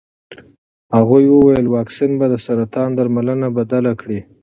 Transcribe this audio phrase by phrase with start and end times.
[0.95, 4.19] هغې وویل واکسین به د سرطان درملنه بدله کړي.